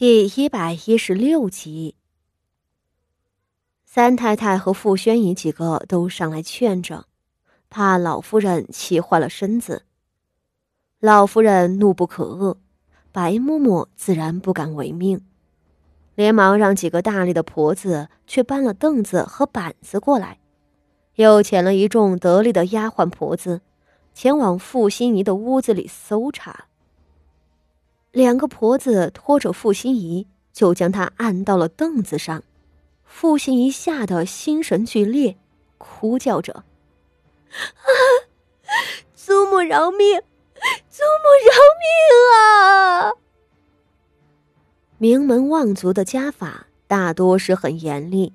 [0.00, 1.96] 第一百一十六集，
[3.84, 7.06] 三太太和傅宣仪几个都上来劝着，
[7.68, 9.82] 怕老夫人气坏了身子。
[11.00, 12.58] 老夫人怒不可遏，
[13.10, 15.26] 白嬷嬷自然不敢违命，
[16.14, 20.38] 连忙让几个大力的婆子去搬了凳子和板子过来，
[21.16, 23.62] 又遣了一众得力的丫鬟婆子，
[24.14, 26.67] 前往傅心怡的屋子里搜查。
[28.12, 32.42] 两个婆子拖着傅心怡，就将她按到了凳子上。
[33.04, 35.36] 傅心怡吓得心神俱裂，
[35.78, 36.64] 哭叫着
[37.52, 37.88] ：“啊，
[39.14, 40.20] 祖母饶命！
[40.90, 41.88] 祖母饶命
[42.34, 43.12] 啊！”
[44.98, 48.32] 名门望族的家法大多是很严厉，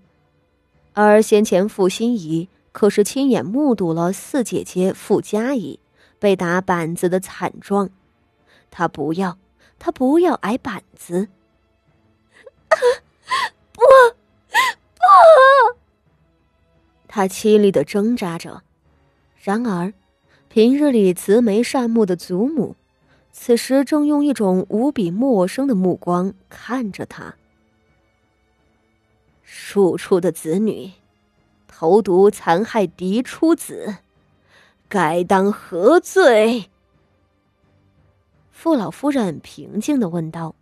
[0.93, 5.79] 而先前傅心怡可是亲眼目睹了四姐姐傅佳怡
[6.19, 7.89] 被打板子的惨状，
[8.71, 9.37] 她不要。
[9.85, 11.27] 他不要挨板子，
[13.73, 13.81] 不，
[14.93, 15.77] 不！
[17.05, 18.63] 他凄厉的挣扎着。
[19.41, 19.93] 然而，
[20.47, 22.77] 平日里慈眉善目的祖母，
[23.33, 27.35] 此时正用一种无比陌生的目光看着他。
[29.43, 30.93] 庶出的子女，
[31.67, 33.97] 投毒残害嫡出子，
[34.87, 36.69] 该当何罪？
[38.55, 40.55] 傅老夫人平静的问道：“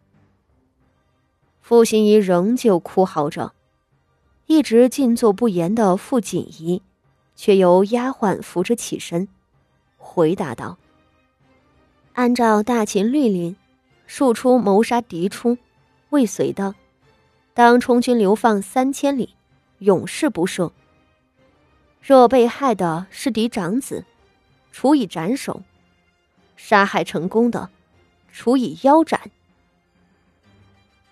[1.62, 3.54] 傅心怡仍旧哭嚎着，
[4.48, 6.82] 一直静坐不言的傅锦怡，
[7.36, 9.28] 却由丫鬟扶着起身，
[9.98, 10.80] 回答道
[12.14, 13.56] ：‘按照大秦律令，
[14.08, 15.58] 庶出谋杀嫡出，
[16.10, 16.74] 未遂的，
[17.54, 19.36] 当充军流放三千里，
[19.80, 20.72] 永世不赦。
[22.02, 24.06] 若被害的是嫡长子，
[24.72, 25.62] 处以斩首；
[26.56, 27.70] 杀害成功的。’”
[28.32, 29.20] 处以腰斩。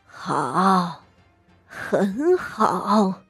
[0.06, 1.03] 好，
[1.66, 3.22] 很好。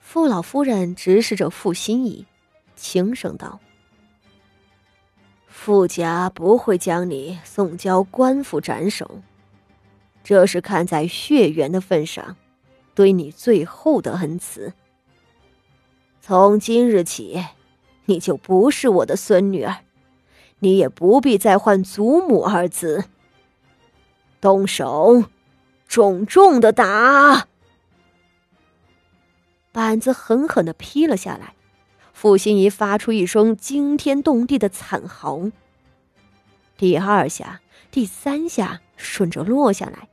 [0.00, 2.26] 傅老夫人直视着傅心怡，
[2.76, 3.60] 轻声道
[5.48, 9.22] ：“傅家不会将你送交官府斩首，
[10.22, 12.36] 这是看在血缘的份上，
[12.94, 14.72] 对你最后的恩赐。
[16.20, 17.44] 从今日起，
[18.04, 19.78] 你就不是我的孙女儿。”
[20.60, 23.04] 你也不必再唤祖母二字。
[24.40, 25.24] 动手，
[25.88, 27.46] 重重的打！
[29.72, 31.54] 板子狠狠的劈了下来，
[32.12, 35.50] 傅心怡发出一声惊天动地的惨嚎。
[36.76, 37.60] 第二下、
[37.90, 40.08] 第三下顺着落下来，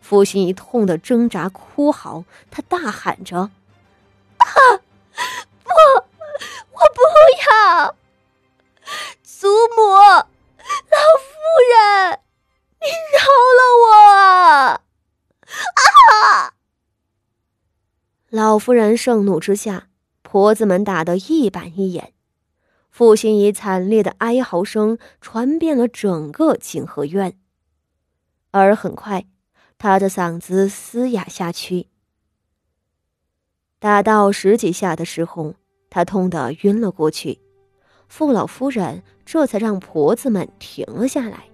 [0.00, 3.50] 傅心怡痛得挣扎哭嚎，她大喊着
[4.38, 4.46] ：“啊，
[18.52, 19.88] 老夫人盛怒之下，
[20.20, 22.12] 婆子们打得一板一眼。
[22.90, 27.32] 傅心怡惨烈的哀嚎声传遍了整个景和院，
[28.50, 29.24] 而很快，
[29.78, 31.86] 她的嗓子嘶哑下去。
[33.78, 35.54] 打到十几下的时候，
[35.88, 37.40] 她痛得晕了过去。
[38.06, 41.44] 傅老夫人这才让婆子们停了下来，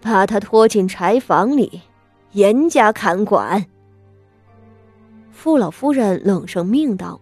[0.00, 1.82] 把她拖进柴房里，
[2.30, 3.66] 严加看管。
[5.32, 7.20] 傅老夫人冷声命道。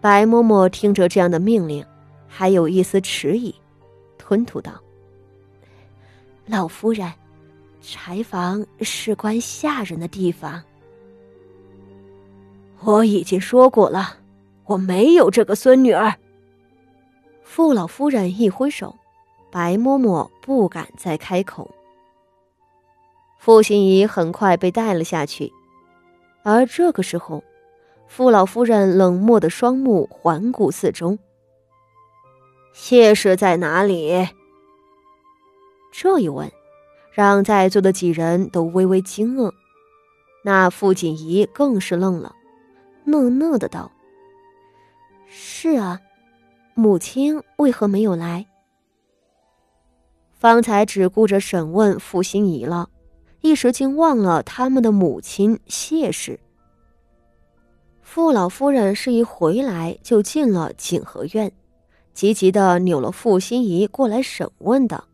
[0.00, 1.84] 白嬷嬷听着这样的命令，
[2.28, 3.54] 还有一丝迟疑，
[4.18, 4.72] 吞吐道
[6.46, 7.10] ：“老夫人，
[7.80, 10.62] 柴房事关下人的地方，
[12.80, 14.18] 我已经说过了。”
[14.66, 16.12] 我没有这个孙女儿。
[17.44, 18.92] 傅老夫人一挥手，
[19.48, 21.70] 白嬷嬷不敢再开口。
[23.38, 25.52] 傅心怡很快被带了下去，
[26.48, 27.42] 而这个时候，
[28.06, 31.18] 傅老夫人冷漠的双目环顾四周。
[32.72, 34.28] 谢氏在哪里？
[35.90, 36.48] 这一问，
[37.10, 39.50] 让在座的几人都微微惊愕。
[40.44, 42.32] 那傅锦仪更是愣了，
[43.04, 43.90] 讷讷的道。
[45.26, 46.00] 是啊，
[46.74, 48.46] 母亲为何没有来？
[50.32, 52.88] 方才只顾着审问傅心怡了，
[53.40, 56.40] 一时竟忘了他们的母亲谢氏。
[58.02, 61.52] 傅老夫人是一回来就进了景和院，
[62.14, 65.04] 急急的扭了傅心怡过来审问的。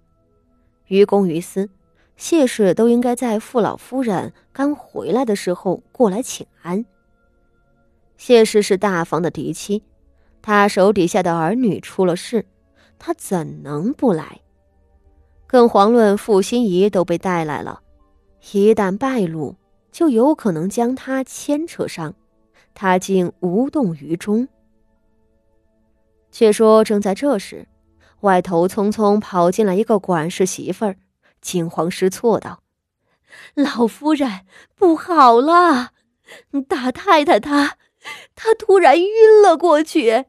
[0.87, 1.69] 于公于私，
[2.17, 6.85] 谢氏都应该在傅老夫人刚回来的时候过来请安。
[8.17, 9.83] 谢氏是大房的嫡妻。
[10.41, 12.47] 他手底下的儿女出了事，
[12.99, 14.41] 他怎能不来？
[15.47, 17.82] 更遑论傅心怡都被带来了，
[18.51, 19.57] 一旦败露，
[19.93, 22.15] 就有可能将他牵扯上，
[22.75, 24.49] 他竟无动于衷。
[26.31, 27.69] 却说正在这时，
[28.21, 30.97] 外头匆匆跑进来一个管事媳妇儿，
[31.41, 32.63] 惊慌失措道
[33.55, 35.93] ：“老夫人，不好了！
[36.69, 37.77] 大太太她，
[38.35, 40.25] 她突然晕了过去，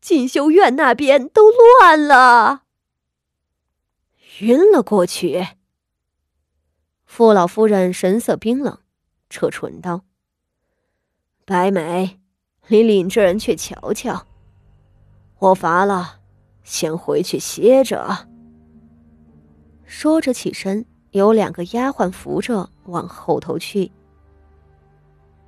[0.00, 2.62] 锦绣院那边都乱了。”
[4.40, 5.46] 晕了过去。
[7.16, 8.76] 傅老夫人神色冰冷，
[9.30, 10.02] 扯唇道
[11.46, 12.18] ：“白眉，
[12.66, 14.26] 你领着人去瞧瞧。
[15.38, 16.18] 我乏了，
[16.64, 18.26] 先回去歇着。”
[19.86, 23.92] 说着起身，有两个丫鬟扶着往后头去。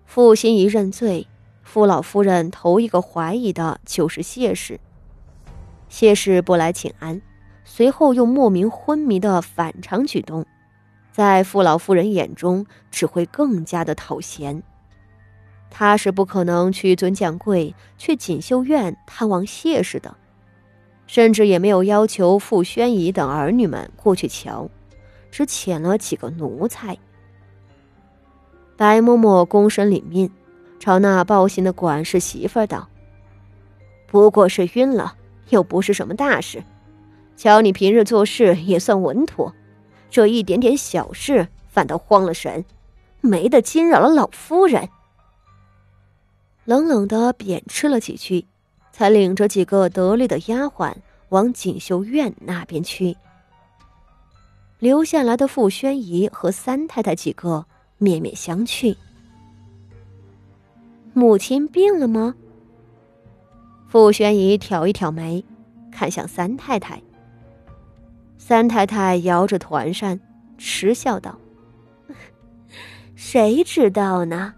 [0.05, 1.27] 傅心怡认罪，
[1.65, 4.79] 傅老夫人头一个怀疑的就是谢氏。
[5.89, 7.21] 谢氏不来请安。
[7.65, 10.47] 随后又莫名昏迷的反常举动，
[11.17, 14.63] 在傅老夫人眼中只会更加的讨嫌。
[15.71, 20.15] 他是不可能去尊将贵去锦绣院探望谢氏的，
[21.07, 24.69] 甚至也没有要求傅宣仪等儿女们过去瞧，
[25.31, 26.99] 只遣了几个奴才。
[28.77, 30.31] 白嬷嬷躬身领命，
[30.79, 32.91] 朝那抱心的管事媳妇儿道
[34.07, 35.15] ：“不过是晕了，
[35.49, 36.63] 又不是什么大事。”
[37.39, 39.55] 瞧你平日做事也算稳妥，
[40.17, 42.65] 这一点点小事反倒慌了神，
[43.21, 44.89] 没得惊扰了老夫人。
[46.65, 48.47] 冷冷的贬斥了几句，
[48.91, 50.95] 才领着几个得力的丫鬟
[51.29, 53.15] 往锦绣院那边去。
[54.79, 57.67] 留下来的傅宣仪和三太太几个
[57.99, 58.97] 面面相觑。
[61.13, 62.35] 母亲病了吗？
[63.87, 65.45] 傅宣仪挑一挑眉，
[65.93, 67.03] 看向三太太。
[68.39, 70.21] 三太太摇着团扇，
[70.57, 71.37] 嗤笑道
[73.17, 74.55] ：“谁知道呢？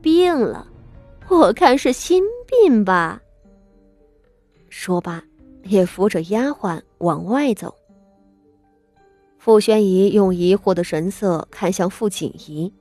[0.00, 0.66] 病了，
[1.28, 3.20] 我看是心病吧。”
[4.70, 5.22] 说罢，
[5.64, 7.74] 也扶着丫鬟往外走。
[9.38, 12.72] 傅宣仪用疑惑的神色看向傅锦仪：“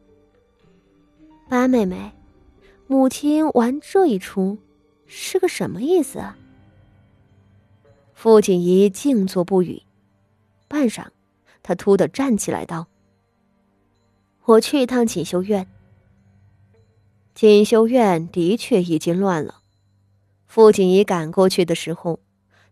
[1.49, 2.11] 八妹妹，
[2.85, 4.57] 母亲玩这一出，
[5.07, 6.21] 是个什么意思？”
[8.13, 9.81] 傅锦仪静坐不语。
[10.69, 11.07] 半晌，
[11.63, 12.87] 他突的站起来道
[14.45, 15.67] ：“我去一趟锦绣院。”
[17.33, 19.61] 锦绣院的确已经乱了。
[20.45, 22.19] 傅锦仪赶过去的时候，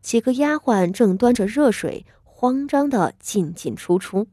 [0.02, 4.28] 几个丫鬟正端着热水，慌张的进进出出。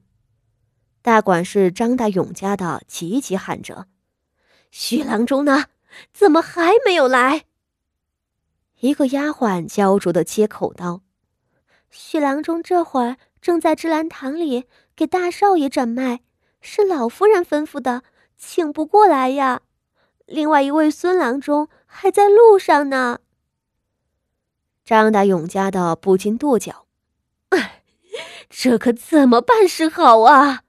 [1.01, 3.87] 大管事张大勇家的急急喊着
[4.71, 5.67] ：“徐郎中呢？
[6.13, 7.45] 怎么还没有来？”
[8.81, 11.01] 一个丫鬟焦灼的接口道
[11.91, 14.65] ：“徐郎中这会儿。”正在芝兰堂里
[14.97, 16.23] 给大少爷诊脉，
[16.63, 18.03] 是老夫人吩咐的，
[18.39, 19.61] 请不过来呀。
[20.25, 23.19] 另外一位孙郎中还在路上呢。
[24.83, 26.87] 张大勇家的不禁跺脚
[28.49, 30.63] ：“这可怎么办是好啊？”